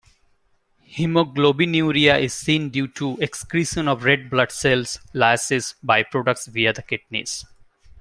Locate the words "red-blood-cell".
4.03-4.85